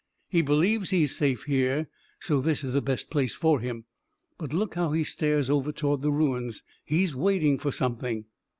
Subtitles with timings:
[0.29, 1.87] He believes he's safe here,
[2.19, 3.85] so this is the best place for him.
[4.39, 6.63] But look how he stares over toward the ruins.
[6.83, 8.25] He's waiting for something."